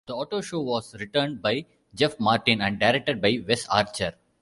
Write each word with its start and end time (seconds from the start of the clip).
"The 0.07 0.15
Otto 0.15 0.41
Show" 0.41 0.61
was 0.63 0.95
written 0.99 1.37
by 1.37 1.65
Jeff 1.93 2.19
Martin 2.19 2.59
and 2.59 2.79
directed 2.79 3.21
by 3.21 3.37
Wes 3.47 3.67
Archer. 3.67 4.15